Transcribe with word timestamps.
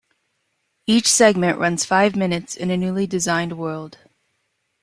Each 0.87 1.07
segment 1.07 1.59
runs 1.59 1.85
five 1.85 2.15
minutes 2.15 2.55
in 2.57 2.71
a 2.71 2.75
newly 2.75 3.05
designed 3.05 3.55
world. 3.55 3.99